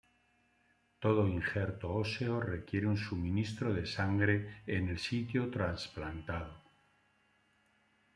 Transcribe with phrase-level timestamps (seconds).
[1.03, 4.35] Todo Injerto óseo requiere un suministro de sangre
[4.65, 6.55] en el sitio trasplantado.